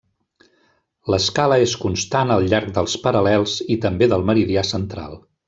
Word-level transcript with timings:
L'escala 1.13 1.59
és 1.65 1.75
constant 1.83 2.33
al 2.37 2.47
llarg 2.55 2.73
dels 2.79 2.97
paral·lels 3.05 3.55
i 3.77 3.79
també 3.85 4.09
del 4.15 4.27
meridià 4.33 4.65
central. 4.73 5.17